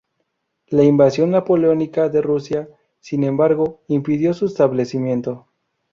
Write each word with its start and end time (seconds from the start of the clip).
La 0.69 0.83
invasión 0.83 1.29
napoleónica 1.29 2.09
de 2.09 2.23
Rusia, 2.23 2.67
sin 3.01 3.23
embargo, 3.23 3.81
impidió 3.87 4.33
su 4.33 4.47
establecimiento. 4.47 5.45